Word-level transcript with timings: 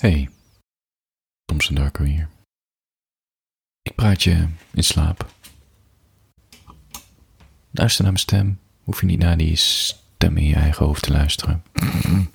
Hey, 0.00 0.28
Thompson 1.44 1.74
Darko 1.74 2.04
hier. 2.04 2.28
Ik 3.82 3.94
praat 3.94 4.22
je 4.22 4.48
in 4.72 4.84
slaap. 4.84 5.26
Luister 7.70 8.02
naar 8.02 8.12
mijn 8.12 8.24
stem. 8.24 8.58
Hoef 8.82 9.00
je 9.00 9.06
niet 9.06 9.18
naar 9.18 9.36
die 9.36 9.56
stem 9.56 10.36
in 10.36 10.44
je 10.44 10.54
eigen 10.54 10.84
hoofd 10.84 11.02
te 11.02 11.12
luisteren. 11.12 11.62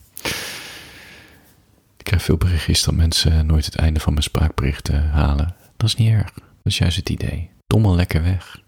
Ik 1.98 2.04
krijg 2.04 2.24
veel 2.24 2.38
berichtjes 2.38 2.84
dat 2.84 2.94
mensen 2.94 3.46
nooit 3.46 3.66
het 3.66 3.76
einde 3.76 4.00
van 4.00 4.14
mijn 4.14 4.26
spraakberichten 4.26 5.10
halen. 5.10 5.56
Dat 5.78 5.88
is 5.88 5.96
niet 5.96 6.12
erg. 6.12 6.34
Dat 6.34 6.44
is 6.64 6.78
juist 6.78 6.98
het 6.98 7.10
idee. 7.10 7.50
Dommel 7.68 7.96
lekker 7.96 8.24
weg. 8.24 8.62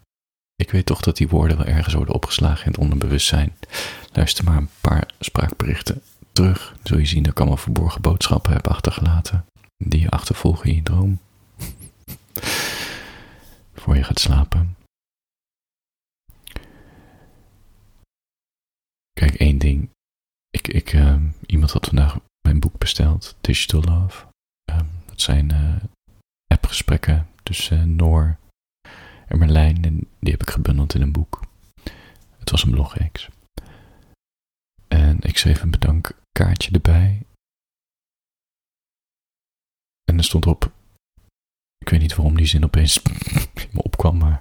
Ik 0.54 0.70
weet 0.70 0.86
toch 0.86 1.00
dat 1.00 1.16
die 1.16 1.28
woorden 1.28 1.56
wel 1.56 1.66
ergens 1.66 1.94
worden 1.94 2.14
opgeslagen 2.14 2.64
in 2.64 2.70
het 2.70 2.80
onderbewustzijn. 2.80 3.56
Luister 4.12 4.44
maar 4.44 4.56
een 4.56 4.70
paar 4.80 5.10
spraakberichten 5.20 6.02
terug. 6.36 6.76
Zul 6.82 6.98
je 6.98 7.06
zien 7.06 7.22
dat 7.22 7.32
ik 7.32 7.38
allemaal 7.38 7.56
verborgen 7.56 8.00
boodschappen 8.00 8.52
heb 8.52 8.68
achtergelaten. 8.68 9.46
Die 9.76 10.00
je 10.00 10.10
achtervolgen 10.10 10.68
in 10.68 10.74
je 10.74 10.82
droom. 10.82 11.18
Voor 13.80 13.96
je 13.96 14.02
gaat 14.04 14.18
slapen. 14.18 14.76
Kijk, 19.12 19.34
één 19.34 19.58
ding. 19.58 19.90
Ik, 20.50 20.68
ik, 20.68 20.92
uh, 20.92 21.16
iemand 21.46 21.70
had 21.70 21.86
vandaag 21.86 22.16
mijn 22.40 22.60
boek 22.60 22.78
besteld, 22.78 23.36
Digital 23.40 23.82
Love. 23.82 24.26
Uh, 24.70 24.80
dat 25.06 25.20
zijn 25.20 25.52
uh, 25.52 25.76
appgesprekken 26.46 27.28
tussen 27.42 27.96
Noor 27.96 28.36
en 29.26 29.38
Merlijn. 29.38 29.84
En 29.84 30.08
die 30.18 30.32
heb 30.32 30.42
ik 30.42 30.50
gebundeld 30.50 30.94
in 30.94 31.02
een 31.02 31.12
boek. 31.12 31.40
Het 32.38 32.50
was 32.50 32.62
een 32.62 32.70
blogreeks. 32.70 33.28
En 34.88 35.18
ik 35.20 35.38
schreef 35.38 35.62
een 35.62 35.70
bedankkaartje 36.36 36.70
erbij. 36.72 37.22
En 40.04 40.18
er 40.18 40.24
stond 40.24 40.46
op. 40.46 40.72
Ik 41.78 41.88
weet 41.88 42.00
niet 42.00 42.14
waarom 42.14 42.36
die 42.36 42.46
zin 42.46 42.64
opeens 42.64 43.02
me 43.74 43.82
opkwam, 43.82 44.18
maar 44.18 44.40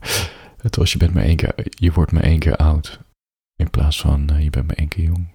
het 0.58 0.76
was: 0.76 0.92
je 0.92 0.98
bent 0.98 1.14
maar 1.14 1.24
één 1.24 1.36
keer, 1.36 1.54
je 1.70 1.92
wordt 1.92 2.12
maar 2.12 2.24
één 2.24 2.40
keer 2.40 2.56
oud. 2.56 3.00
In 3.56 3.70
plaats 3.70 4.02
van 4.02 4.32
uh, 4.32 4.44
je 4.44 4.50
bent 4.50 4.68
maar 4.68 4.76
één 4.76 4.88
keer 4.88 5.04
jong. 5.04 5.34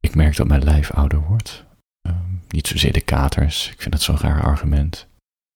Ik 0.00 0.14
merk 0.14 0.36
dat 0.36 0.46
mijn 0.48 0.64
lijf 0.64 0.90
ouder 0.90 1.20
wordt. 1.20 1.64
Uh, 2.08 2.20
niet 2.48 2.66
zozeer 2.66 2.92
de 2.92 3.00
katers. 3.00 3.70
Ik 3.70 3.80
vind 3.80 3.92
dat 3.92 4.02
zo'n 4.02 4.18
raar 4.18 4.42
argument. 4.42 5.08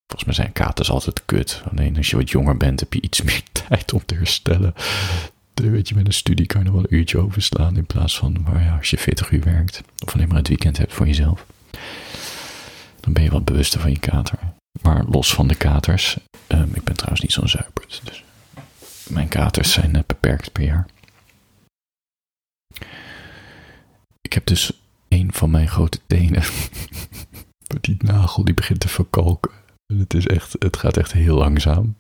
Volgens 0.09 0.25
mij 0.25 0.35
zijn 0.35 0.53
katers 0.53 0.91
altijd 0.91 1.23
kut. 1.25 1.63
Alleen 1.71 1.97
als 1.97 2.11
je 2.11 2.17
wat 2.17 2.31
jonger 2.31 2.57
bent, 2.57 2.81
heb 2.81 2.93
je 2.93 3.01
iets 3.01 3.23
meer 3.29 3.43
tijd 3.53 3.93
om 3.93 4.05
te 4.05 4.15
herstellen. 4.15 4.75
Weet 5.55 5.89
je, 5.89 5.95
met 5.95 6.07
een 6.07 6.13
studie 6.13 6.47
kan 6.47 6.65
je 6.65 6.73
wel 6.73 6.81
een 6.81 6.95
uurtje 6.95 7.19
overslaan. 7.19 7.77
In 7.77 7.87
plaats 7.87 8.19
van 8.19 8.43
maar 8.45 8.63
ja, 8.63 8.77
als 8.77 8.91
je 8.91 8.99
40 8.99 9.31
uur 9.31 9.45
werkt. 9.45 9.83
Of 10.05 10.15
alleen 10.15 10.29
maar 10.29 10.37
het 10.37 10.49
weekend 10.49 10.77
hebt 10.77 10.93
voor 10.93 11.07
jezelf. 11.07 11.47
Dan 13.01 13.13
ben 13.13 13.23
je 13.23 13.31
wat 13.31 13.45
bewuster 13.45 13.81
van 13.81 13.91
je 13.91 13.99
kater. 13.99 14.39
Maar 14.83 15.05
los 15.05 15.35
van 15.35 15.49
de 15.49 15.55
katers. 15.55 16.17
Um, 16.49 16.71
ik 16.75 16.85
ben 16.85 16.95
trouwens 16.95 17.21
niet 17.21 17.33
zo'n 17.33 17.49
zuipert. 17.49 18.01
Dus 18.05 18.25
mijn 19.09 19.29
katers 19.29 19.73
zijn 19.73 19.97
uh, 19.97 20.03
beperkt 20.07 20.53
per 20.53 20.65
jaar. 20.65 20.87
Ik 24.21 24.33
heb 24.33 24.47
dus 24.47 24.73
een 25.09 25.33
van 25.33 25.51
mijn 25.51 25.69
grote 25.69 26.01
tenen. 26.07 26.43
die 27.81 27.97
nagel 27.99 28.45
die 28.45 28.55
begint 28.55 28.81
te 28.81 28.89
verkalken. 28.89 29.53
Het, 29.97 30.15
is 30.15 30.27
echt, 30.27 30.57
het 30.59 30.77
gaat 30.77 30.97
echt 30.97 31.13
heel 31.13 31.37
langzaam. 31.37 31.97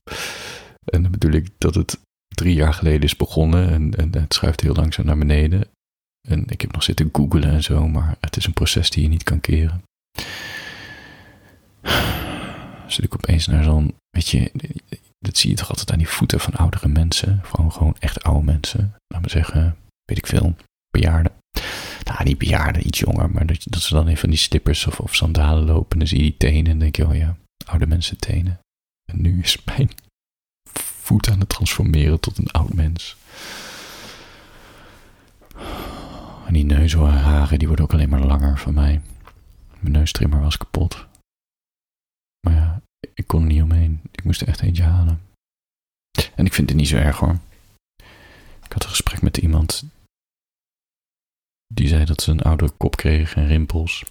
En 0.85 1.03
dan 1.03 1.11
bedoel 1.11 1.33
ik 1.33 1.49
dat 1.59 1.75
het 1.75 1.99
drie 2.29 2.55
jaar 2.55 2.75
geleden 2.75 3.03
is 3.03 3.17
begonnen 3.17 3.69
en, 3.69 3.95
en 3.95 4.13
het 4.21 4.35
schuift 4.35 4.61
heel 4.61 4.75
langzaam 4.75 5.07
naar 5.07 5.19
beneden. 5.19 5.65
En 6.29 6.45
ik 6.49 6.61
heb 6.61 6.73
nog 6.73 6.83
zitten 6.83 7.09
googlen 7.13 7.51
en 7.51 7.63
zo, 7.63 7.89
maar 7.89 8.17
het 8.21 8.37
is 8.37 8.47
een 8.47 8.53
proces 8.53 8.91
die 8.91 9.03
je 9.03 9.09
niet 9.09 9.23
kan 9.23 9.41
keren. 9.41 9.83
Zit 12.87 13.05
ik 13.05 13.15
opeens 13.15 13.47
naar 13.47 13.65
zo'n, 13.65 13.95
weet 14.11 14.29
je, 14.29 14.51
dat 15.19 15.37
zie 15.37 15.51
je 15.51 15.57
toch 15.57 15.69
altijd 15.69 15.91
aan 15.93 15.99
die 15.99 16.09
voeten 16.09 16.41
van 16.41 16.55
oudere 16.55 16.89
mensen. 16.89 17.41
Gewoon, 17.43 17.73
gewoon 17.73 17.97
echt 17.99 18.23
oude 18.23 18.45
mensen. 18.45 18.95
Laat 19.07 19.23
me 19.23 19.29
zeggen, 19.29 19.77
weet 20.05 20.19
ik 20.19 20.27
veel, 20.27 20.57
bejaarden. 20.91 21.33
Nou, 22.05 22.25
niet 22.25 22.39
bejaarden, 22.39 22.87
iets 22.87 22.99
jonger, 22.99 23.31
maar 23.31 23.47
dat, 23.47 23.67
dat 23.69 23.83
ze 23.83 23.95
dan 23.95 24.09
even 24.09 24.31
die 24.31 24.39
slippers 24.39 24.87
of, 24.87 25.01
of 25.01 25.15
sandalen 25.15 25.65
lopen. 25.65 25.91
En 25.91 25.99
dan 25.99 26.09
zie 26.09 26.19
je 26.19 26.25
die 26.25 26.37
tenen 26.37 26.73
en 26.73 26.79
denk 26.79 26.97
je, 26.97 27.07
oh 27.07 27.17
ja, 27.17 27.37
oude 27.69 27.87
mensen 27.87 28.19
tenen. 28.19 28.61
En 29.13 29.21
nu 29.21 29.43
is 29.43 29.65
mijn 29.65 29.91
voet 30.73 31.29
aan 31.29 31.41
het 31.41 31.49
transformeren 31.49 32.21
tot 32.21 32.39
een 32.39 32.51
oud 32.51 32.75
mens. 32.75 33.17
En 36.47 36.53
die 36.53 36.65
neusharen, 36.65 37.59
die 37.59 37.67
worden 37.69 37.85
ook 37.85 37.93
alleen 37.93 38.09
maar 38.09 38.25
langer 38.25 38.59
van 38.59 38.75
mij. 38.75 39.01
Mijn 39.81 39.93
neustrimmer 39.93 40.41
was 40.41 40.57
kapot. 40.57 41.07
Maar 42.41 42.55
ja, 42.55 42.81
ik 43.15 43.27
kon 43.27 43.41
er 43.41 43.47
niet 43.47 43.63
omheen. 43.63 44.01
Ik 44.11 44.25
moest 44.25 44.41
er 44.41 44.49
echt 44.49 44.61
eentje 44.61 44.83
halen. 44.83 45.21
En 46.35 46.47
ik 46.47 46.55
vind 46.55 46.69
het 46.69 46.79
niet 46.79 46.89
zo 46.89 46.97
erg 46.97 47.19
hoor. 47.19 47.39
Ik 48.65 48.73
had 48.73 48.83
een 48.83 48.91
gesprek 48.91 49.23
met 49.23 49.37
iemand 49.37 49.85
die 51.75 51.89
zei 51.89 52.05
dat 52.05 52.23
ze 52.23 52.31
een 52.31 52.43
oudere 52.43 52.71
kop 52.71 52.97
kreeg 52.97 53.35
en 53.35 53.47
rimpels. 53.47 54.05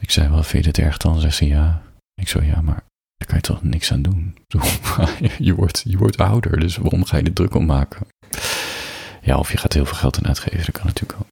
Ik 0.00 0.10
zei 0.10 0.28
wel, 0.28 0.42
vind 0.42 0.64
je 0.64 0.70
het 0.70 0.78
erg 0.78 0.96
dan? 0.96 1.20
Zei 1.20 1.32
ze 1.32 1.46
ja. 1.46 1.82
Ik 2.18 2.28
zo, 2.28 2.42
ja, 2.42 2.60
maar 2.60 2.84
daar 3.16 3.28
kan 3.28 3.36
je 3.36 3.42
toch 3.42 3.62
niks 3.62 3.92
aan 3.92 4.02
doen. 4.02 4.36
je, 5.38 5.54
wordt, 5.54 5.82
je 5.84 5.98
wordt 5.98 6.16
ouder, 6.16 6.60
dus 6.60 6.76
waarom 6.76 7.04
ga 7.04 7.16
je 7.16 7.22
er 7.22 7.32
druk 7.32 7.54
om 7.54 7.66
maken? 7.66 8.06
Ja, 9.22 9.38
of 9.38 9.52
je 9.52 9.58
gaat 9.58 9.72
heel 9.72 9.86
veel 9.86 9.96
geld 9.96 10.18
aan 10.18 10.26
uitgeven, 10.26 10.64
dat 10.64 10.74
kan 10.74 10.86
natuurlijk 10.86 11.20
ook. 11.20 11.26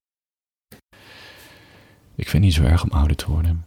Ik 2.15 2.29
vind 2.29 2.33
het 2.33 2.43
niet 2.43 2.55
zo 2.55 2.63
erg 2.63 2.83
om 2.83 2.91
ouder 2.91 3.17
te 3.17 3.31
worden. 3.31 3.65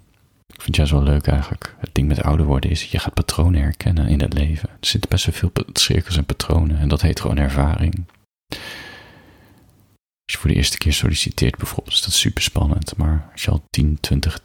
Ik 0.48 0.62
vind 0.62 0.66
het 0.66 0.76
juist 0.76 0.92
wel 0.92 1.14
leuk 1.14 1.28
eigenlijk. 1.28 1.76
Het 1.78 1.90
ding 1.94 2.08
met 2.08 2.24
ouder 2.24 2.46
worden 2.46 2.70
is, 2.70 2.84
je 2.84 3.00
gaat 3.00 3.14
patronen 3.14 3.62
herkennen 3.62 4.08
in 4.08 4.22
het 4.22 4.34
leven. 4.34 4.70
Er 4.70 4.88
zitten 4.88 5.10
best 5.10 5.26
wel 5.26 5.36
veel 5.36 5.66
cirkels 5.74 6.18
en 6.18 6.26
patronen 6.26 6.78
en 6.80 6.88
dat 6.88 7.02
heet 7.02 7.20
gewoon 7.20 7.38
ervaring. 7.38 8.06
Als 8.48 10.34
je 10.34 10.38
voor 10.38 10.50
de 10.50 10.56
eerste 10.56 10.78
keer 10.78 10.94
solliciteert 10.94 11.58
bijvoorbeeld, 11.58 11.96
is 11.96 12.02
dat 12.02 12.14
super 12.14 12.42
spannend. 12.42 12.98
Maar 12.98 13.30
als 13.32 13.44
je 13.44 13.52
al 13.52 13.64
10, 13.70 13.98
20, 14.00 14.40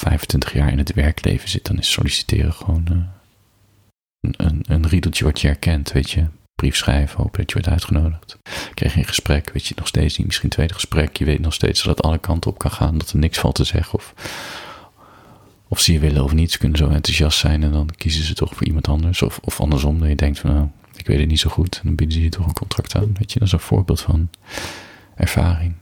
25 0.00 0.52
jaar 0.52 0.72
in 0.72 0.78
het 0.78 0.94
werkleven 0.94 1.48
zit, 1.48 1.66
dan 1.66 1.78
is 1.78 1.92
solliciteren 1.92 2.52
gewoon 2.52 2.86
uh, 2.92 2.96
een, 4.20 4.34
een, 4.36 4.64
een 4.68 4.88
riedeltje 4.88 5.24
wat 5.24 5.40
je 5.40 5.46
herkent, 5.46 5.92
weet 5.92 6.10
je. 6.10 6.26
Brief 6.54 6.76
schrijven, 6.76 7.16
hopen 7.16 7.38
dat 7.38 7.48
je 7.48 7.54
wordt 7.54 7.70
uitgenodigd. 7.70 8.38
Krijg 8.74 8.92
je 8.92 8.98
een 8.98 9.06
gesprek, 9.06 9.50
weet 9.52 9.66
je 9.66 9.74
nog 9.76 9.86
steeds 9.86 10.16
niet, 10.16 10.26
misschien 10.26 10.48
een 10.48 10.54
tweede 10.54 10.74
gesprek. 10.74 11.16
Je 11.16 11.24
weet 11.24 11.40
nog 11.40 11.54
steeds 11.54 11.82
dat 11.82 11.96
het 11.96 12.06
alle 12.06 12.18
kanten 12.18 12.50
op 12.50 12.58
kan 12.58 12.70
gaan, 12.70 12.98
dat 12.98 13.10
er 13.10 13.18
niks 13.18 13.38
valt 13.38 13.54
te 13.54 13.64
zeggen. 13.64 13.94
Of, 13.94 14.14
of 15.68 15.80
ze 15.80 15.92
je 15.92 15.98
willen 15.98 16.24
of 16.24 16.32
niet, 16.32 16.52
ze 16.52 16.58
kunnen 16.58 16.78
zo 16.78 16.88
enthousiast 16.88 17.38
zijn 17.38 17.62
en 17.62 17.72
dan 17.72 17.90
kiezen 17.96 18.24
ze 18.24 18.34
toch 18.34 18.54
voor 18.54 18.66
iemand 18.66 18.88
anders. 18.88 19.22
Of, 19.22 19.38
of 19.38 19.60
andersom, 19.60 19.98
dat 19.98 20.08
je 20.08 20.14
denkt 20.14 20.38
van 20.38 20.54
nou, 20.54 20.68
ik 20.96 21.06
weet 21.06 21.18
het 21.18 21.28
niet 21.28 21.40
zo 21.40 21.50
goed. 21.50 21.76
En 21.76 21.82
dan 21.84 21.94
bieden 21.94 22.16
ze 22.16 22.22
je 22.22 22.28
toch 22.28 22.46
een 22.46 22.52
contract 22.52 22.94
aan, 22.94 23.14
weet 23.18 23.32
je. 23.32 23.38
Dat 23.38 23.48
is 23.48 23.54
een 23.54 23.60
voorbeeld 23.60 24.00
van 24.00 24.30
ervaring. 25.14 25.74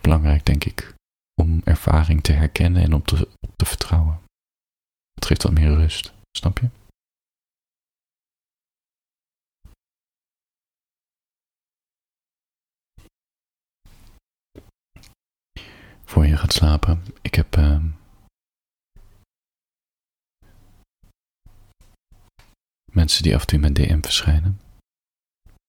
Belangrijk, 0.00 0.44
denk 0.44 0.64
ik, 0.64 0.94
ervaring 1.66 2.22
te 2.22 2.32
herkennen 2.32 2.82
en 2.82 2.94
op 2.94 3.06
te, 3.06 3.28
op 3.40 3.56
te 3.56 3.64
vertrouwen. 3.64 4.20
Het 5.14 5.26
geeft 5.26 5.42
wat 5.42 5.52
meer 5.52 5.74
rust, 5.74 6.12
snap 6.38 6.58
je? 6.58 6.68
Voor 16.04 16.26
je 16.26 16.36
gaat 16.36 16.52
slapen, 16.52 17.04
ik 17.22 17.34
heb. 17.34 17.56
Uh, 17.56 17.84
mensen 22.92 23.22
die 23.22 23.34
af 23.34 23.40
en 23.40 23.46
toe 23.46 23.58
mijn 23.58 23.74
DM 23.74 24.00
verschijnen. 24.00 24.60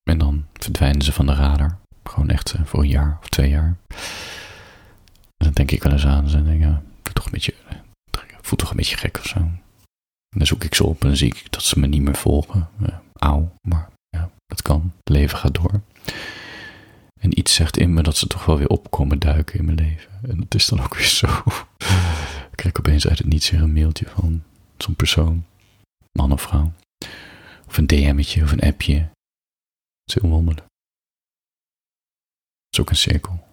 En 0.09 0.18
dan 0.18 0.46
verdwijnen 0.53 1.02
ze 1.02 1.13
van 1.13 1.25
de 1.25 1.34
radar. 1.34 1.80
Gewoon 2.03 2.30
echt 2.30 2.54
uh, 2.54 2.66
voor 2.66 2.80
een 2.80 2.89
jaar 2.89 3.18
of 3.19 3.30
twee 3.30 3.50
jaar. 3.50 3.77
Dan 5.38 5.51
denk 5.54 5.72
ik 5.72 5.84
wel 5.84 5.92
eens 5.92 6.06
aan 6.06 6.30
en 6.30 6.44
denk, 6.44 6.62
ja, 6.62 6.81
toch 7.13 7.25
een 7.25 7.31
beetje, 7.31 7.54
voelt 8.42 8.60
toch 8.60 8.69
een 8.69 8.78
beetje 8.78 8.98
gek 8.98 9.18
of 9.18 9.25
zo. 9.28 9.39
En 9.39 10.38
dan 10.38 10.48
zoek 10.48 10.63
ik 10.63 10.75
ze 10.75 10.86
op 10.86 11.01
en 11.01 11.07
dan 11.07 11.18
zie 11.18 11.28
ik 11.28 11.51
dat 11.51 11.63
ze 11.63 11.80
me 11.80 11.88
niet 11.88 12.01
meer 12.01 12.16
volgen. 12.16 12.69
Uh, 12.81 12.88
auw, 13.13 13.56
maar 13.62 13.89
ja, 14.10 14.31
dat 14.45 14.62
kan. 14.62 14.94
Het 15.04 15.16
leven 15.16 15.38
gaat 15.38 15.54
door. 15.54 15.81
En 17.19 17.39
iets 17.39 17.54
zegt 17.54 17.78
in 17.78 17.94
me 17.94 18.04
dat 18.04 18.18
ze 18.18 18.28
toch 18.28 18.45
wel 18.45 18.57
weer 18.57 18.68
opkomen 18.68 19.19
duiken 19.19 19.60
in 19.60 19.66
mijn 19.66 19.78
leven. 19.78 20.12
En 20.22 20.38
dat 20.38 20.56
is 20.56 20.66
dan 20.66 20.80
ook 20.80 20.95
weer 20.95 21.07
zo. 21.07 21.28
ik 22.51 22.56
krijg 22.56 22.78
opeens 22.78 23.07
uit 23.07 23.18
het 23.18 23.28
niets 23.28 23.50
weer 23.50 23.62
een 23.62 23.74
mailtje 23.74 24.06
van 24.06 24.44
zo'n 24.78 24.95
persoon. 24.95 25.45
Man 26.12 26.31
of 26.31 26.42
vrouw. 26.42 26.72
Of 27.68 27.78
een 27.78 27.88
DM'tje 27.88 28.44
of 28.44 28.51
een 28.51 28.60
appje. 28.60 28.94
Het 28.94 30.16
is 30.16 30.22
heel 30.22 30.30
wonderlijk. 30.30 30.68
Het 32.60 32.74
is 32.74 32.80
ook 32.80 32.90
een 32.90 32.95
cirkel 32.95 33.46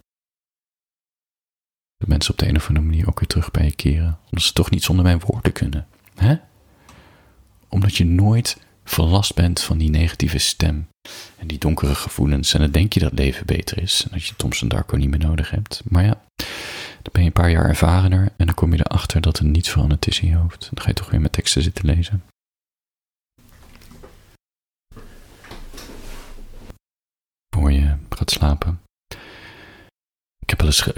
de 2.05 2.11
mensen 2.11 2.33
op 2.33 2.39
de 2.39 2.49
een 2.49 2.57
of 2.57 2.69
andere 2.69 2.87
manier 2.87 3.09
ook 3.09 3.21
weer 3.21 3.29
terug 3.29 3.51
bij 3.51 3.65
je 3.65 3.75
keren. 3.75 4.19
Omdat 4.25 4.43
ze 4.43 4.53
toch 4.53 4.71
niet 4.71 4.85
zonder 4.85 5.05
mijn 5.05 5.21
woorden 5.27 5.53
kunnen. 5.53 5.87
Hè? 6.15 6.37
Omdat 7.69 7.97
je 7.97 8.05
nooit 8.05 8.61
verlast 8.85 9.35
bent 9.35 9.61
van 9.61 9.79
die 9.79 9.91
negatieve 9.91 10.39
stem 10.39 10.89
en 11.39 11.47
die 11.47 11.59
donkere 11.59 11.95
gevoelens 11.95 12.55
en 12.55 12.61
dan 12.61 12.71
denk 12.71 12.93
je 12.93 13.01
dat 13.01 13.13
leven 13.13 13.47
beter 13.47 13.83
is 13.83 14.03
en 14.05 14.11
dat 14.13 14.27
je 14.27 14.37
Thompson 14.37 14.69
Darko 14.69 14.97
niet 14.97 15.11
meer 15.11 15.19
nodig 15.19 15.51
hebt. 15.51 15.83
Maar 15.85 16.05
ja, 16.05 16.23
dan 17.03 17.13
ben 17.13 17.21
je 17.21 17.27
een 17.27 17.33
paar 17.33 17.51
jaar 17.51 17.69
ervarener 17.69 18.33
en 18.37 18.47
dan 18.47 18.55
kom 18.55 18.73
je 18.73 18.79
erachter 18.79 19.21
dat 19.21 19.39
er 19.39 19.45
niets 19.45 19.71
veranderd 19.71 20.07
is 20.07 20.21
in 20.21 20.29
je 20.29 20.37
hoofd. 20.37 20.69
Dan 20.73 20.83
ga 20.83 20.89
je 20.89 20.95
toch 20.95 21.11
weer 21.11 21.21
met 21.21 21.33
teksten 21.33 21.63
zitten 21.63 21.87
lezen. 21.87 22.23
Hoor 27.57 27.73
je 27.73 27.97
gaat 28.09 28.31
slapen. 28.31 28.84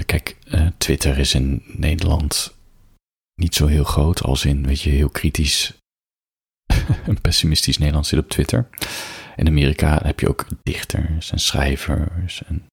Kijk, 0.06 0.36
uh, 0.48 0.66
Twitter 0.76 1.18
is 1.18 1.34
in 1.34 1.62
Nederland 1.66 2.54
niet 3.40 3.54
zo 3.54 3.66
heel 3.66 3.84
groot, 3.84 4.22
als 4.22 4.44
in, 4.44 4.66
weet 4.66 4.80
je, 4.80 4.90
heel 4.90 5.08
kritisch 5.08 5.72
een 7.06 7.20
pessimistisch 7.20 7.78
Nederland 7.78 8.06
zit 8.06 8.18
op 8.18 8.28
Twitter. 8.28 8.68
In 9.36 9.46
Amerika 9.46 10.00
heb 10.04 10.20
je 10.20 10.28
ook 10.28 10.46
dichters 10.62 11.32
en 11.32 11.38
schrijvers 11.38 12.42
en 12.44 12.66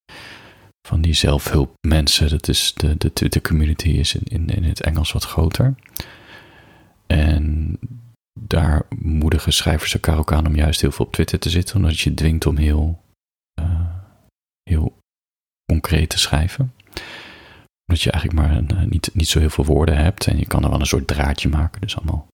van 0.87 1.01
die 1.01 1.13
zelfhulpmensen. 1.13 2.29
Dat 2.29 2.47
is 2.47 2.73
de, 2.73 2.97
de 2.97 3.13
Twitter 3.13 3.41
community 3.41 3.89
is 3.89 4.15
in, 4.15 4.23
in, 4.23 4.47
in 4.47 4.63
het 4.63 4.81
Engels 4.81 5.11
wat 5.11 5.23
groter. 5.23 5.75
En 7.07 7.77
daar 8.39 8.85
moedigen 8.99 9.53
schrijvers 9.53 9.93
elkaar 9.93 10.17
ook 10.17 10.31
aan 10.31 10.47
om 10.47 10.55
juist 10.55 10.81
heel 10.81 10.91
veel 10.91 11.05
op 11.05 11.13
Twitter 11.13 11.39
te 11.39 11.49
zitten, 11.49 11.75
omdat 11.75 11.99
je 11.99 12.13
dwingt 12.13 12.45
om 12.45 12.57
heel, 12.57 13.01
uh, 13.61 13.95
heel 14.63 14.97
concreet 15.65 16.09
te 16.09 16.19
schrijven. 16.19 16.73
Omdat 17.87 18.03
je 18.03 18.11
eigenlijk 18.11 18.41
maar 18.47 18.57
een, 18.57 18.69
eh, 18.69 18.89
niet, 18.89 19.09
niet 19.13 19.27
zo 19.27 19.39
heel 19.39 19.49
veel 19.49 19.65
woorden 19.65 19.97
hebt 19.97 20.27
en 20.27 20.37
je 20.37 20.47
kan 20.47 20.63
er 20.63 20.69
wel 20.69 20.79
een 20.79 20.85
soort 20.85 21.07
draadje 21.07 21.49
maken. 21.49 21.81
Dus 21.81 21.97
allemaal 21.97 22.27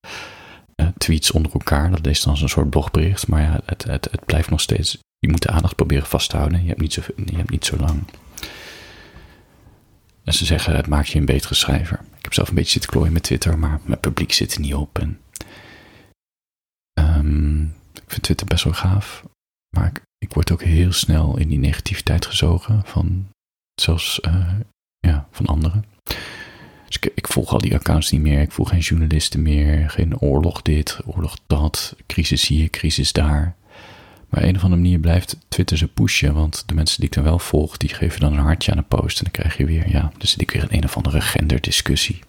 uh, 0.75 0.87
tweets 0.97 1.31
onder 1.31 1.51
elkaar. 1.51 1.91
Dat 1.91 2.07
is 2.07 2.23
dan 2.23 2.37
een 2.41 2.49
soort 2.49 2.69
blogbericht. 2.69 3.27
Maar 3.27 3.41
ja, 3.41 3.59
het, 3.65 3.83
het, 3.83 4.07
het 4.11 4.25
blijft 4.25 4.49
nog 4.49 4.61
steeds. 4.61 4.97
Je 5.19 5.29
moet 5.29 5.41
de 5.41 5.49
aandacht 5.49 5.75
proberen 5.75 6.05
vast 6.05 6.29
te 6.29 6.37
houden. 6.37 6.61
Je 6.61 6.67
hebt 6.67 6.81
niet 6.81 6.93
zo, 6.93 7.01
je 7.25 7.35
hebt 7.35 7.49
niet 7.49 7.65
zo 7.65 7.77
lang. 7.77 8.03
En 10.23 10.33
ze 10.33 10.45
zeggen, 10.45 10.75
het 10.75 10.87
maakt 10.87 11.09
je 11.09 11.19
een 11.19 11.25
betere 11.25 11.53
schrijver. 11.53 11.99
Ik 12.17 12.23
heb 12.23 12.33
zelf 12.33 12.49
een 12.49 12.55
beetje 12.55 12.71
zitten 12.71 12.89
klooien 12.89 13.13
met 13.13 13.23
Twitter, 13.23 13.59
maar 13.59 13.79
mijn 13.83 13.99
publiek 13.99 14.31
zit 14.31 14.53
er 14.53 14.61
niet 14.61 14.73
op. 14.73 14.99
En, 14.99 15.19
um, 16.99 17.63
ik 17.93 18.03
vind 18.07 18.21
Twitter 18.21 18.47
best 18.47 18.63
wel 18.63 18.73
gaaf. 18.73 19.23
Maar 19.75 19.91
ik, 20.17 20.33
word 20.33 20.51
ook 20.51 20.63
heel 20.63 20.91
snel 20.91 21.37
in 21.37 21.47
die 21.47 21.59
negativiteit 21.59 22.25
gezogen 22.25 22.81
van 22.85 23.29
zelfs 23.81 24.19
ja, 24.21 24.57
van 25.45 25.55
anderen. 25.55 25.85
Dus 26.85 26.97
ik, 26.99 27.11
ik, 27.15 27.27
volg 27.27 27.51
al 27.51 27.59
die 27.59 27.75
accounts 27.75 28.11
niet 28.11 28.21
meer. 28.21 28.41
Ik 28.41 28.51
volg 28.51 28.69
geen 28.69 28.79
journalisten 28.79 29.41
meer. 29.41 29.89
Geen 29.89 30.19
oorlog 30.19 30.61
dit, 30.61 30.99
oorlog 31.05 31.37
dat. 31.47 31.95
Crisis 32.07 32.47
hier, 32.47 32.69
crisis 32.69 33.11
daar. 33.11 33.55
Maar 34.29 34.43
een 34.43 34.55
of 34.55 34.63
andere 34.63 34.81
manier 34.81 34.99
blijft 34.99 35.37
Twitter 35.47 35.77
ze 35.77 35.87
pushen. 35.87 36.33
Want 36.33 36.63
de 36.65 36.73
mensen 36.73 36.99
die 36.99 37.09
ik 37.09 37.15
dan 37.15 37.23
wel 37.23 37.39
volg, 37.39 37.77
die 37.77 37.89
geven 37.89 38.19
dan 38.19 38.33
een 38.33 38.39
hartje 38.39 38.71
aan 38.71 38.77
een 38.77 38.87
post. 38.87 39.17
En 39.17 39.23
dan 39.23 39.41
krijg 39.41 39.57
je 39.57 39.65
weer, 39.65 39.89
ja, 39.89 40.01
dan 40.01 40.27
zit 40.27 40.41
ik 40.41 40.51
weer 40.51 40.67
een 40.69 40.83
of 40.83 40.97
andere 40.97 41.21
genderdiscussie. 41.21 42.19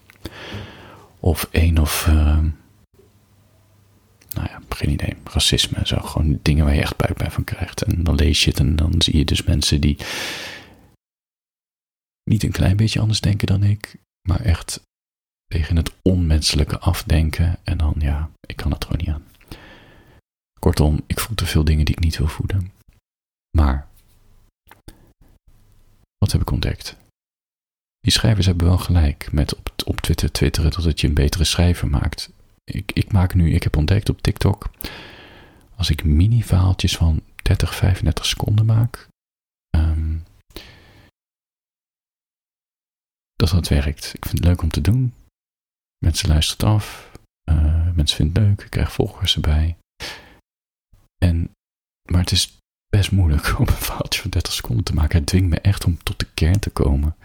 Of 1.20 1.48
een 1.50 1.80
of, 1.80 2.06
uh, 2.08 2.14
nou 4.34 4.48
ja, 4.48 4.60
geen 4.68 4.90
idee, 4.90 5.16
racisme 5.24 5.76
en 5.76 5.86
zo. 5.86 5.98
Gewoon 6.00 6.38
dingen 6.42 6.64
waar 6.64 6.74
je 6.74 6.80
echt 6.80 6.96
buikpijn 6.96 7.30
van 7.30 7.44
krijgt. 7.44 7.82
En 7.82 8.04
dan 8.04 8.14
lees 8.14 8.44
je 8.44 8.50
het 8.50 8.58
en 8.58 8.76
dan 8.76 8.94
zie 8.98 9.16
je 9.16 9.24
dus 9.24 9.42
mensen 9.42 9.80
die 9.80 9.96
niet 12.30 12.42
een 12.42 12.52
klein 12.52 12.76
beetje 12.76 13.00
anders 13.00 13.20
denken 13.20 13.46
dan 13.46 13.62
ik 13.62 13.96
maar 14.28 14.40
echt 14.40 14.82
tegen 15.46 15.76
het 15.76 15.92
onmenselijke 16.02 16.78
afdenken. 16.78 17.58
En 17.64 17.78
dan, 17.78 17.94
ja, 17.98 18.30
ik 18.40 18.56
kan 18.56 18.70
het 18.72 18.84
gewoon 18.84 18.98
niet 18.98 19.14
aan. 19.14 19.24
Kortom, 20.60 21.00
ik 21.06 21.20
voel 21.20 21.36
te 21.36 21.46
veel 21.46 21.64
dingen 21.64 21.84
die 21.84 21.94
ik 21.94 22.02
niet 22.02 22.18
wil 22.18 22.26
voeden. 22.26 22.72
Maar, 23.56 23.88
wat 26.18 26.32
heb 26.32 26.40
ik 26.40 26.50
ontdekt? 26.50 26.96
Die 28.00 28.12
schrijvers 28.12 28.46
hebben 28.46 28.66
wel 28.66 28.78
gelijk 28.78 29.32
met 29.32 29.56
op, 29.56 29.72
op 29.84 30.00
Twitter 30.00 30.32
twitteren 30.32 30.70
dat 30.70 30.84
het 30.84 31.00
je 31.00 31.06
een 31.06 31.14
betere 31.14 31.44
schrijver 31.44 31.88
maakt. 31.88 32.30
Ik, 32.64 32.92
ik 32.92 33.12
maak 33.12 33.34
nu, 33.34 33.52
ik 33.52 33.62
heb 33.62 33.76
ontdekt 33.76 34.08
op 34.08 34.22
TikTok, 34.22 34.70
als 35.76 35.90
ik 35.90 36.04
mini-verhaaltjes 36.04 36.96
van 36.96 37.22
30, 37.42 37.74
35 37.74 38.26
seconden 38.26 38.66
maak, 38.66 39.08
um, 39.76 40.24
dat 43.40 43.50
dat 43.50 43.68
werkt. 43.68 44.14
Ik 44.14 44.24
vind 44.24 44.38
het 44.38 44.46
leuk 44.46 44.62
om 44.62 44.70
te 44.70 44.80
doen. 44.80 45.14
Mensen 46.04 46.28
luisteren 46.28 46.74
af. 46.74 47.10
Uh, 47.50 47.88
mensen 47.94 48.16
vinden 48.16 48.42
het 48.42 48.50
leuk. 48.50 48.64
Ik 48.64 48.70
krijg 48.70 48.92
volgers 48.92 49.34
erbij. 49.34 49.76
En, 51.24 51.50
maar 52.10 52.20
het 52.20 52.30
is 52.30 52.56
best 52.88 53.12
moeilijk 53.12 53.54
om 53.60 53.66
een 53.66 53.72
verhaaltje 53.72 54.20
van 54.20 54.30
30 54.30 54.52
seconden 54.52 54.84
te 54.84 54.94
maken. 54.94 55.18
Het 55.18 55.26
dwingt 55.26 55.48
me 55.48 55.60
echt 55.60 55.84
om 55.84 56.02
tot 56.02 56.18
de 56.18 56.26
kern 56.34 56.58
te 56.58 56.70
komen. 56.70 57.16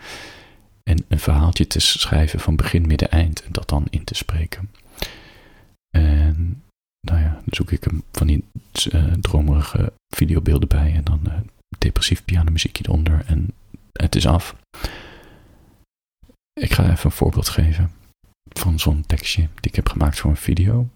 En 0.84 1.06
een 1.08 1.20
verhaaltje 1.20 1.68
te 1.68 1.80
schrijven 1.80 2.40
van 2.40 2.56
begin, 2.56 2.88
midden, 2.88 3.12
eind. 3.12 3.44
En 3.44 3.52
dat 3.52 3.70
dan 3.70 3.88
in 3.90 4.04
te 4.04 4.16
spreken. 4.16 4.72
En 5.90 6.64
nou 7.08 7.20
ja, 7.20 7.30
dan 7.30 7.44
zoek 7.46 7.72
ik 7.72 7.84
hem 7.84 8.04
van 8.12 8.28
die 8.28 8.44
uh, 8.94 9.14
dromerige 9.14 9.94
videobeelden 10.16 10.68
bij. 10.68 10.94
En 10.94 11.04
dan 11.04 11.22
uh, 11.28 11.34
depressief 11.78 12.26
pianomuziekje 12.26 12.84
eronder. 12.88 13.24
En 13.26 13.54
het 13.92 14.16
is 14.16 14.28
af. 14.28 14.56
Ik 16.62 16.74
ga 16.74 16.92
even 16.92 17.06
een 17.06 17.12
voorbeeld 17.12 17.50
geven 17.50 17.92
van 18.50 18.80
zo'n 18.80 19.06
tekstje 19.06 19.42
die 19.42 19.72
ik 19.72 19.76
heb 19.76 19.90
gemaakt 19.90 20.20
voor 20.20 20.30
een 20.30 20.38
video. 20.38 20.90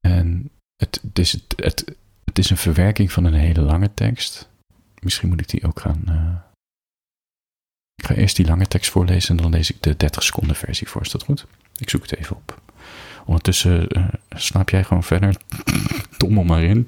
En 0.00 0.50
het, 0.76 1.00
is, 1.12 1.32
het, 1.56 1.94
het, 2.24 2.38
is 2.38 2.50
een 2.50 2.56
verwerking 2.56 3.12
van 3.12 3.24
een 3.24 3.34
hele 3.34 3.60
lange 3.60 3.94
tekst. 3.94 4.48
Misschien 5.02 5.28
moet 5.28 5.40
ik 5.40 5.48
die 5.48 5.66
ook 5.66 5.80
gaan. 5.80 6.02
Uh... 6.08 6.36
Ik 7.94 8.06
ga 8.06 8.14
eerst 8.14 8.36
die 8.36 8.46
lange 8.46 8.66
tekst 8.66 8.90
voorlezen 8.90 9.36
en 9.36 9.42
dan 9.42 9.52
lees 9.52 9.70
ik 9.70 9.82
de 9.82 9.96
30 9.96 10.22
seconden 10.22 10.56
versie 10.56 10.88
voor. 10.88 11.02
Is 11.02 11.10
dat 11.10 11.22
goed? 11.22 11.46
Ik 11.76 11.90
zoek 11.90 12.02
het 12.02 12.16
even 12.16 12.36
op. 12.36 12.60
Ondertussen 13.24 13.98
uh, 13.98 14.08
slaap 14.28 14.70
jij 14.70 14.84
gewoon 14.84 15.04
verder. 15.04 15.36
Tommel 16.18 16.44
maar 16.44 16.62
in. 16.62 16.86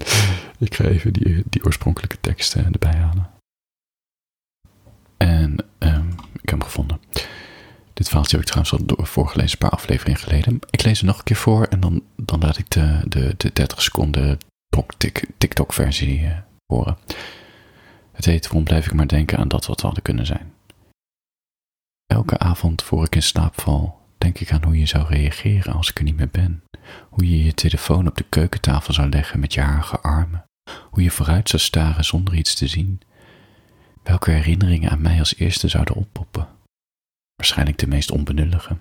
Ik 0.58 0.74
ga 0.74 0.84
even 0.84 1.12
die, 1.12 1.42
die 1.46 1.64
oorspronkelijke 1.64 2.20
tekst 2.20 2.54
erbij 2.54 2.94
halen. 2.94 3.30
En 5.16 5.56
um, 5.78 6.08
ik 6.32 6.50
heb 6.50 6.50
hem 6.50 6.62
gevonden. 6.62 7.00
Dit 7.94 8.06
verhaaltje 8.06 8.36
heb 8.36 8.46
ik 8.46 8.52
trouwens 8.52 8.98
al 8.98 9.06
voorgelezen 9.06 9.52
een 9.52 9.68
paar 9.68 9.78
afleveringen 9.78 10.20
geleden. 10.20 10.58
Ik 10.70 10.82
lees 10.82 10.98
het 10.98 11.06
nog 11.06 11.18
een 11.18 11.24
keer 11.24 11.36
voor 11.36 11.64
en 11.64 11.80
dan, 11.80 12.02
dan 12.16 12.40
laat 12.40 12.58
ik 12.58 12.70
de, 12.70 13.00
de, 13.08 13.34
de 13.36 13.50
30 13.52 13.82
seconden 13.82 14.38
TikTok-versie 15.38 16.20
uh, 16.20 16.38
horen. 16.66 16.98
Het 18.12 18.24
heet 18.24 18.44
Waarom 18.44 18.64
blijf 18.64 18.86
ik 18.86 18.92
maar 18.92 19.08
denken 19.08 19.38
aan 19.38 19.48
dat 19.48 19.66
wat 19.66 19.80
we 19.80 19.86
hadden 19.86 20.02
kunnen 20.02 20.26
zijn. 20.26 20.52
Elke 22.06 22.38
avond 22.38 22.82
voor 22.82 23.04
ik 23.04 23.14
in 23.14 23.22
slaap 23.22 23.60
val, 23.60 24.00
denk 24.18 24.38
ik 24.38 24.52
aan 24.52 24.64
hoe 24.64 24.78
je 24.78 24.86
zou 24.86 25.06
reageren 25.06 25.72
als 25.74 25.90
ik 25.90 25.98
er 25.98 26.04
niet 26.04 26.16
meer 26.16 26.30
ben. 26.30 26.62
Hoe 27.08 27.30
je 27.30 27.44
je 27.44 27.54
telefoon 27.54 28.06
op 28.06 28.16
de 28.16 28.24
keukentafel 28.28 28.94
zou 28.94 29.08
leggen 29.08 29.40
met 29.40 29.54
je 29.54 29.60
harige 29.60 30.00
armen. 30.00 30.44
Hoe 30.90 31.02
je 31.02 31.10
vooruit 31.10 31.48
zou 31.48 31.62
staren 31.62 32.04
zonder 32.04 32.34
iets 32.34 32.54
te 32.54 32.66
zien. 32.66 33.00
Welke 34.02 34.30
herinneringen 34.30 34.90
aan 34.90 35.02
mij 35.02 35.18
als 35.18 35.36
eerste 35.36 35.68
zouden 35.68 35.94
oppoppen 35.94 36.53
waarschijnlijk 37.36 37.78
de 37.78 37.86
meest 37.86 38.10
onbenullige. 38.10 38.76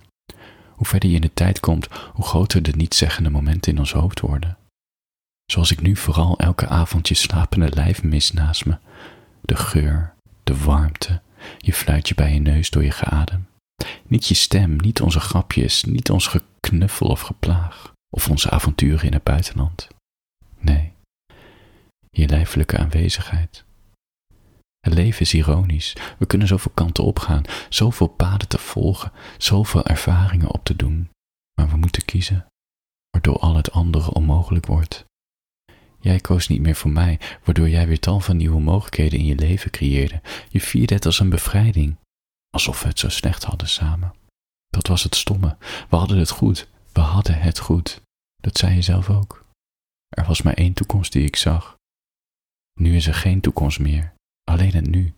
Hoe 0.71 0.87
verder 0.87 1.09
je 1.09 1.15
in 1.15 1.21
de 1.21 1.33
tijd 1.33 1.59
komt, 1.59 1.87
hoe 2.13 2.25
groter 2.25 2.63
de 2.63 2.71
nietszeggende 2.75 3.29
momenten 3.29 3.71
in 3.71 3.79
ons 3.79 3.91
hoofd 3.91 4.19
worden. 4.19 4.57
Zoals 5.45 5.71
ik 5.71 5.81
nu 5.81 5.95
vooral 5.95 6.39
elke 6.39 6.67
avond 6.67 7.07
je 7.07 7.13
slapende 7.13 7.69
lijf 7.69 8.03
mis 8.03 8.31
naast 8.31 8.65
me. 8.65 8.77
De 9.41 9.55
geur, 9.55 10.13
de 10.43 10.57
warmte, 10.57 11.21
je 11.57 11.73
fluitje 11.73 12.15
bij 12.15 12.33
je 12.33 12.39
neus 12.39 12.69
door 12.69 12.83
je 12.83 12.91
geadem. 12.91 13.47
Niet 14.07 14.27
je 14.27 14.33
stem, 14.33 14.75
niet 14.75 15.01
onze 15.01 15.19
grapjes, 15.19 15.83
niet 15.83 16.09
ons 16.09 16.27
geknuffel 16.27 17.07
of 17.07 17.21
geplaag, 17.21 17.93
of 18.09 18.29
onze 18.29 18.49
avonturen 18.49 19.05
in 19.05 19.13
het 19.13 19.23
buitenland. 19.23 19.87
Nee, 20.59 20.91
je 22.09 22.27
lijfelijke 22.27 22.77
aanwezigheid. 22.77 23.63
Het 24.83 24.93
leven 24.93 25.21
is 25.21 25.33
ironisch. 25.33 25.95
We 26.19 26.25
kunnen 26.25 26.47
zoveel 26.47 26.71
kanten 26.73 27.03
opgaan, 27.03 27.43
zoveel 27.69 28.07
paden 28.07 28.47
te 28.47 28.57
volgen, 28.57 29.11
zoveel 29.37 29.85
ervaringen 29.85 30.51
op 30.51 30.63
te 30.63 30.75
doen. 30.75 31.09
Maar 31.55 31.69
we 31.69 31.77
moeten 31.77 32.05
kiezen, 32.05 32.45
waardoor 33.09 33.37
al 33.39 33.55
het 33.55 33.71
andere 33.71 34.13
onmogelijk 34.13 34.65
wordt. 34.65 35.05
Jij 35.99 36.19
koos 36.19 36.47
niet 36.47 36.61
meer 36.61 36.75
voor 36.75 36.91
mij, 36.91 37.19
waardoor 37.43 37.69
jij 37.69 37.87
weer 37.87 37.99
tal 37.99 38.19
van 38.19 38.37
nieuwe 38.37 38.59
mogelijkheden 38.59 39.19
in 39.19 39.25
je 39.25 39.35
leven 39.35 39.71
creëerde. 39.71 40.21
Je 40.49 40.61
vierde 40.61 40.93
het 40.93 41.05
als 41.05 41.19
een 41.19 41.29
bevrijding, 41.29 41.97
alsof 42.49 42.81
we 42.81 42.87
het 42.87 42.99
zo 42.99 43.09
slecht 43.09 43.43
hadden 43.43 43.69
samen. 43.69 44.13
Dat 44.69 44.87
was 44.87 45.03
het 45.03 45.15
stomme. 45.15 45.57
We 45.89 45.95
hadden 45.95 46.17
het 46.17 46.29
goed. 46.29 46.69
We 46.91 47.01
hadden 47.01 47.39
het 47.39 47.59
goed. 47.59 48.01
Dat 48.41 48.57
zei 48.57 48.75
je 48.75 48.81
zelf 48.81 49.09
ook. 49.09 49.45
Er 50.09 50.25
was 50.25 50.41
maar 50.41 50.53
één 50.53 50.73
toekomst 50.73 51.11
die 51.11 51.25
ik 51.25 51.35
zag. 51.35 51.75
Nu 52.79 52.95
is 52.95 53.07
er 53.07 53.13
geen 53.13 53.41
toekomst 53.41 53.79
meer 53.79 54.13
alleen 54.43 54.73
het 54.73 54.89
nu. 54.89 55.13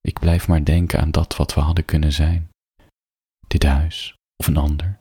Ik 0.00 0.18
blijf 0.18 0.48
maar 0.48 0.64
denken 0.64 1.00
aan 1.00 1.10
dat 1.10 1.36
wat 1.36 1.54
we 1.54 1.60
hadden 1.60 1.84
kunnen 1.84 2.12
zijn. 2.12 2.48
Dit 3.46 3.62
huis 3.62 4.14
of 4.36 4.46
een 4.46 4.56
ander. 4.56 4.98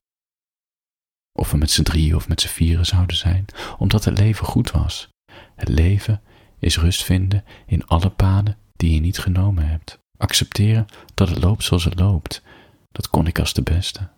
Of 1.39 1.51
we 1.51 1.57
met 1.57 1.71
z'n 1.71 1.83
drieën 1.83 2.15
of 2.15 2.27
met 2.27 2.41
z'n 2.41 2.47
vieren 2.47 2.85
zouden 2.85 3.15
zijn, 3.15 3.45
omdat 3.77 4.03
het 4.03 4.17
leven 4.17 4.45
goed 4.45 4.71
was. 4.71 5.09
Het 5.55 5.69
leven 5.69 6.21
is 6.59 6.77
rust 6.77 7.03
vinden 7.03 7.43
in 7.65 7.85
alle 7.87 8.09
paden 8.09 8.57
die 8.73 8.93
je 8.93 8.99
niet 8.99 9.19
genomen 9.19 9.67
hebt. 9.67 9.99
Accepteren 10.17 10.85
dat 11.13 11.29
het 11.29 11.43
loopt 11.43 11.63
zoals 11.63 11.83
het 11.83 11.99
loopt. 11.99 12.43
Dat 12.91 13.09
kon 13.09 13.27
ik 13.27 13.39
als 13.39 13.53
de 13.53 13.61
beste. 13.61 14.09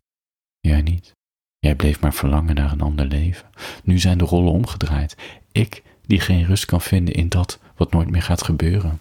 Jij 0.59 0.81
niet. 0.81 1.11
Jij 1.59 1.75
bleef 1.75 1.99
maar 1.99 2.13
verlangen 2.13 2.55
naar 2.55 2.71
een 2.71 2.81
ander 2.81 3.05
leven. 3.05 3.49
Nu 3.83 3.99
zijn 3.99 4.17
de 4.17 4.25
rollen 4.25 4.51
omgedraaid. 4.51 5.17
Ik 5.51 5.83
die 6.07 6.19
geen 6.19 6.45
rust 6.45 6.65
kan 6.65 6.81
vinden 6.81 7.13
in 7.13 7.29
dat 7.29 7.59
wat 7.75 7.91
nooit 7.91 8.09
meer 8.09 8.21
gaat 8.21 8.43
gebeuren. 8.43 8.99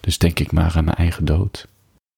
Dus 0.00 0.18
denk 0.18 0.38
ik 0.38 0.52
maar 0.52 0.76
aan 0.76 0.84
mijn 0.84 0.96
eigen 0.96 1.24
dood. 1.24 1.68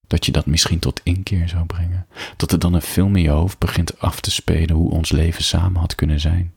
Dat 0.06 0.26
je 0.26 0.32
dat 0.32 0.46
misschien 0.46 0.78
tot 0.78 1.00
inkeer 1.02 1.48
zou 1.48 1.66
brengen. 1.66 2.06
Dat 2.36 2.52
er 2.52 2.58
dan 2.58 2.74
een 2.74 2.82
film 2.82 3.16
in 3.16 3.22
je 3.22 3.28
hoofd 3.28 3.58
begint 3.58 4.00
af 4.00 4.20
te 4.20 4.30
spelen 4.30 4.76
hoe 4.76 4.90
ons 4.90 5.10
leven 5.10 5.44
samen 5.44 5.80
had 5.80 5.94
kunnen 5.94 6.20
zijn. 6.20 6.54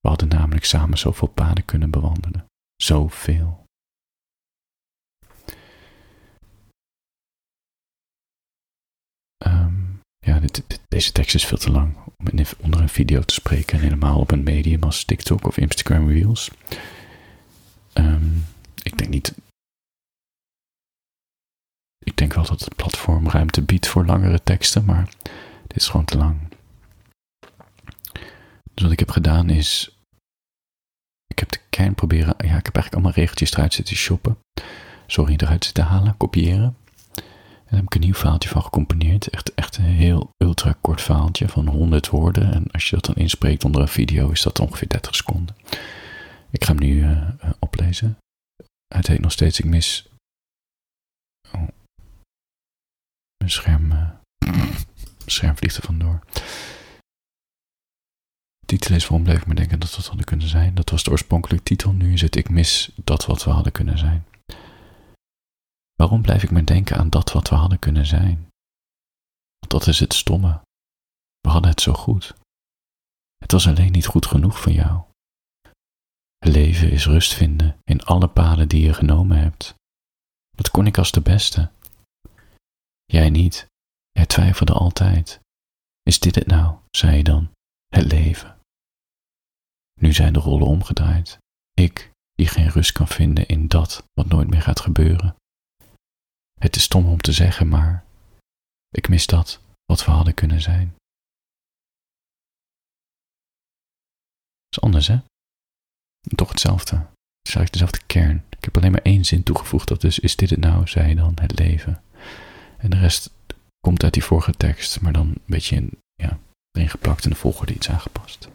We 0.00 0.08
hadden 0.08 0.28
namelijk 0.28 0.64
samen 0.64 0.98
zoveel 0.98 1.28
paden 1.28 1.64
kunnen 1.64 1.90
bewandelen. 1.90 2.44
Zoveel. 2.76 3.65
Deze 10.88 11.12
tekst 11.12 11.34
is 11.34 11.46
veel 11.46 11.58
te 11.58 11.70
lang 11.70 11.96
om 12.16 12.44
onder 12.60 12.80
een 12.80 12.88
video 12.88 13.20
te 13.20 13.34
spreken. 13.34 13.78
En 13.78 13.84
helemaal 13.84 14.18
op 14.18 14.30
een 14.30 14.42
medium 14.42 14.82
als 14.82 15.04
TikTok 15.04 15.46
of 15.46 15.56
Instagram 15.56 16.08
Reels. 16.08 16.50
Um, 17.94 18.44
ik 18.82 18.98
denk 18.98 19.10
niet. 19.10 19.34
Ik 21.98 22.16
denk 22.16 22.34
wel 22.34 22.44
dat 22.46 22.60
het 22.60 22.76
platform 22.76 23.28
ruimte 23.28 23.62
biedt 23.62 23.88
voor 23.88 24.06
langere 24.06 24.42
teksten, 24.42 24.84
maar 24.84 25.08
dit 25.66 25.76
is 25.76 25.88
gewoon 25.88 26.06
te 26.06 26.16
lang. 26.16 26.38
Dus 28.74 28.82
wat 28.84 28.92
ik 28.92 28.98
heb 28.98 29.10
gedaan 29.10 29.50
is. 29.50 29.90
Ik 31.26 31.38
heb 31.38 31.50
de 31.50 31.60
kern 31.70 31.94
proberen. 31.94 32.26
Ja, 32.26 32.56
ik 32.56 32.64
heb 32.64 32.74
eigenlijk 32.74 32.92
allemaal 32.92 33.12
regeltjes 33.12 33.52
eruit 33.52 33.74
zitten 33.74 33.96
shoppen. 33.96 34.38
Sorry, 35.06 35.34
eruit 35.36 35.64
zitten 35.64 35.84
halen, 35.84 36.16
kopiëren. 36.16 36.76
Daar 37.76 37.84
heb 37.84 37.94
ik 37.94 38.00
een 38.00 38.06
nieuw 38.08 38.18
verhaaltje 38.18 38.48
van 38.48 38.62
gecomponeerd. 38.62 39.28
Echt, 39.28 39.54
echt 39.54 39.76
een 39.76 39.84
heel 39.84 40.30
ultra 40.36 40.76
kort 40.80 41.02
verhaaltje 41.02 41.48
van 41.48 41.66
100 41.68 42.08
woorden. 42.08 42.52
En 42.52 42.70
als 42.70 42.88
je 42.88 42.94
dat 42.94 43.04
dan 43.04 43.14
inspreekt 43.14 43.64
onder 43.64 43.80
een 43.80 43.88
video, 43.88 44.30
is 44.30 44.42
dat 44.42 44.60
ongeveer 44.60 44.88
30 44.88 45.14
seconden. 45.14 45.56
Ik 46.50 46.64
ga 46.64 46.74
hem 46.74 46.82
nu 46.82 47.00
uh, 47.00 47.30
oplezen. 47.58 48.18
Het 48.94 49.06
heet 49.06 49.20
nog 49.20 49.32
steeds 49.32 49.58
Ik 49.58 49.64
mis. 49.64 50.08
Oh. 51.52 51.68
Mijn 53.36 53.50
scherm. 53.50 53.92
Uh... 53.92 54.10
Scherm 55.26 55.56
vliegt 55.56 55.76
er 55.76 55.82
vandoor. 55.82 56.20
De 58.58 58.66
titel 58.66 58.94
is 58.94 59.06
waarom 59.06 59.22
bleef 59.22 59.40
ik 59.40 59.46
me 59.46 59.54
denken 59.54 59.80
dat 59.80 59.94
dat 59.96 60.06
hadden 60.06 60.24
kunnen 60.24 60.48
zijn. 60.48 60.74
Dat 60.74 60.90
was 60.90 61.02
de 61.04 61.10
oorspronkelijke 61.10 61.64
titel. 61.64 61.92
Nu 61.92 62.14
het 62.14 62.36
Ik 62.36 62.48
mis 62.48 62.90
dat 63.04 63.26
wat 63.26 63.44
we 63.44 63.50
hadden 63.50 63.72
kunnen 63.72 63.98
zijn. 63.98 64.26
Waarom 65.96 66.22
blijf 66.22 66.42
ik 66.42 66.50
me 66.50 66.64
denken 66.64 66.96
aan 66.96 67.10
dat 67.10 67.32
wat 67.32 67.48
we 67.48 67.54
hadden 67.54 67.78
kunnen 67.78 68.06
zijn? 68.06 68.48
Want 69.58 69.70
dat 69.72 69.86
is 69.86 70.00
het 70.00 70.14
stomme. 70.14 70.60
We 71.40 71.48
hadden 71.48 71.70
het 71.70 71.80
zo 71.80 71.92
goed. 71.92 72.34
Het 73.36 73.52
was 73.52 73.66
alleen 73.66 73.92
niet 73.92 74.06
goed 74.06 74.26
genoeg 74.26 74.60
voor 74.60 74.72
jou. 74.72 75.02
Leven 76.38 76.90
is 76.90 77.06
rust 77.06 77.34
vinden 77.34 77.78
in 77.84 78.02
alle 78.02 78.28
paden 78.28 78.68
die 78.68 78.82
je 78.84 78.94
genomen 78.94 79.38
hebt. 79.38 79.74
Dat 80.50 80.70
kon 80.70 80.86
ik 80.86 80.98
als 80.98 81.12
de 81.12 81.20
beste. 81.20 81.70
Jij 83.04 83.30
niet. 83.30 83.66
Jij 84.10 84.26
twijfelde 84.26 84.72
altijd. 84.72 85.40
Is 86.02 86.20
dit 86.20 86.34
het 86.34 86.46
nou, 86.46 86.76
zei 86.90 87.16
je 87.16 87.24
dan, 87.24 87.50
het 87.86 88.12
leven? 88.12 88.58
Nu 90.00 90.12
zijn 90.12 90.32
de 90.32 90.38
rollen 90.38 90.66
omgedraaid. 90.66 91.38
Ik, 91.74 92.10
die 92.34 92.46
geen 92.46 92.68
rust 92.68 92.92
kan 92.92 93.08
vinden 93.08 93.46
in 93.46 93.68
dat 93.68 94.04
wat 94.12 94.26
nooit 94.26 94.48
meer 94.48 94.62
gaat 94.62 94.80
gebeuren. 94.80 95.36
Het 96.60 96.76
is 96.76 96.82
stom 96.82 97.06
om 97.06 97.20
te 97.20 97.32
zeggen, 97.32 97.68
maar 97.68 98.04
ik 98.88 99.08
mis 99.08 99.26
dat 99.26 99.60
wat 99.84 100.04
we 100.04 100.10
hadden 100.10 100.34
kunnen 100.34 100.60
zijn. 100.60 100.96
is 104.76 104.80
anders, 104.80 105.06
hè? 105.06 105.18
Toch 106.34 106.48
hetzelfde. 106.48 106.96
Het 106.96 107.48
is 107.48 107.54
eigenlijk 107.54 107.72
dezelfde 107.72 108.00
kern. 108.06 108.44
Ik 108.58 108.64
heb 108.64 108.76
alleen 108.76 108.92
maar 108.92 109.02
één 109.02 109.24
zin 109.24 109.42
toegevoegd, 109.42 109.88
dat 109.88 110.04
is, 110.04 110.18
is 110.18 110.36
dit 110.36 110.50
het 110.50 110.60
nou, 110.60 110.88
zei 110.88 111.14
dan, 111.14 111.32
het 111.40 111.58
leven. 111.58 112.02
En 112.78 112.90
de 112.90 112.98
rest 112.98 113.30
komt 113.80 114.02
uit 114.04 114.12
die 114.12 114.24
vorige 114.24 114.52
tekst, 114.52 115.00
maar 115.00 115.12
dan 115.12 115.26
een 115.26 115.42
beetje 115.46 115.76
in, 115.76 115.90
ja, 116.14 116.38
erin 116.70 116.88
geplakt 116.88 117.24
en 117.24 117.30
de 117.30 117.36
volgorde 117.36 117.74
iets 117.74 117.90
aangepast. 117.90 118.48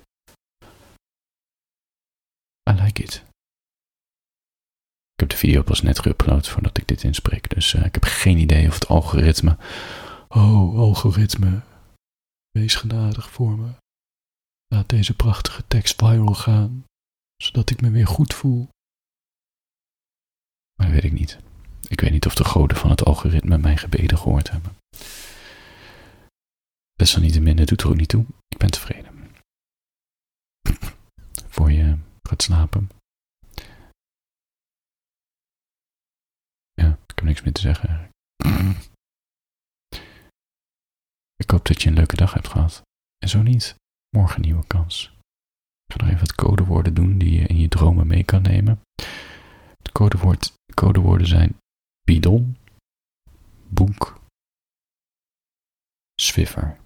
I 2.70 2.74
like 2.74 3.03
it. 3.03 3.24
Ik 5.22 5.30
heb 5.30 5.40
de 5.40 5.48
video 5.48 5.62
pas 5.62 5.82
net 5.82 6.00
geüpload 6.00 6.50
voordat 6.50 6.78
ik 6.78 6.88
dit 6.88 7.04
inspreek, 7.04 7.50
dus 7.50 7.74
uh, 7.74 7.86
ik 7.86 7.94
heb 7.94 8.04
geen 8.04 8.38
idee 8.38 8.68
of 8.68 8.74
het 8.74 8.88
algoritme... 8.88 9.58
Oh, 10.28 10.78
algoritme, 10.80 11.62
wees 12.51 12.75
genadig 12.75 13.32
voor 13.32 13.58
me. 13.58 13.70
Laat 14.68 14.90
deze 14.90 15.16
prachtige 15.16 15.63
tekst 15.68 15.96
viral 16.00 16.34
gaan, 16.34 16.84
zodat 17.36 17.70
ik 17.70 17.82
me 17.82 17.90
weer 17.90 18.08
goed 18.08 18.34
voel. 18.34 18.70
Maar 20.75 20.88
dat 20.88 20.96
weet 21.01 21.12
ik 21.12 21.20
niet. 21.20 21.40
Ik 21.88 22.01
weet 22.01 22.12
niet 22.12 22.25
of 22.25 22.36
de 22.36 22.46
goden 22.46 22.78
van 22.78 22.90
het 22.90 23.06
algoritme 23.06 23.58
mijn 23.58 23.78
gebeden 23.78 24.18
gehoord 24.18 24.51
hebben. 24.51 24.75
Desalniettemin, 26.94 27.58
het 27.58 27.68
doet 27.68 27.82
er 27.82 27.90
ook 27.90 27.98
niet 27.98 28.10
toe. 28.10 28.25
Ik 28.48 28.58
ben 28.58 28.72
tevreden. 28.72 29.32
Voor 31.56 31.72
je 31.72 31.98
gaat 32.24 32.42
slapen. 32.42 32.90
Ja, 36.82 36.98
ik 37.08 37.11
niks 37.24 37.42
meer 37.42 37.54
te 37.54 37.62
zeggen. 37.62 38.10
Ik 41.36 41.50
hoop 41.50 41.66
dat 41.66 41.82
je 41.82 41.90
een 41.90 41.96
leuke 41.96 42.16
dag 42.16 42.34
hebt 42.34 42.48
gehad. 42.48 42.82
En 43.18 43.30
zo 43.30 43.42
niet, 43.42 43.75
morgen 44.18 44.36
een 44.36 44.42
nieuwe 44.42 44.68
kans. 44.68 45.13
Ik 45.86 45.94
ga 45.94 45.98
nog 45.98 46.08
even 46.08 46.20
wat 46.20 46.36
codewoorden 46.36 46.94
doen 46.94 47.18
die 47.18 47.40
je 47.40 47.48
in 47.48 47.58
je 47.58 47.68
dromen 47.68 48.08
mee 48.08 48.24
kan 48.24 48.42
nemen. 48.42 48.82
De 49.78 49.92
codewoord, 49.92 50.54
codewoorden 50.74 51.28
zijn 51.28 51.58
bidon, 52.04 52.58
boek, 53.68 54.20
swiffer. 56.22 56.80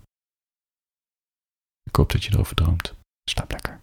Ik 1.84 1.96
hoop 1.96 2.12
dat 2.12 2.24
je 2.24 2.34
erover 2.34 2.56
droomt. 2.56 2.94
Slaap 3.30 3.52
lekker. 3.52 3.82